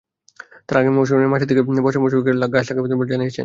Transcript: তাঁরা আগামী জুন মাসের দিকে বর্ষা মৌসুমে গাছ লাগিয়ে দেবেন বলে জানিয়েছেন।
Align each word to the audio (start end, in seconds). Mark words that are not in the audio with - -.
তাঁরা 0.67 0.79
আগামী 0.81 0.97
জুন 1.09 1.19
মাসের 1.31 1.47
দিকে 1.49 1.61
বর্ষা 1.77 1.99
মৌসুমে 2.01 2.21
গাছ 2.53 2.65
লাগিয়ে 2.67 2.83
দেবেন 2.83 2.99
বলে 2.99 3.11
জানিয়েছেন। 3.13 3.39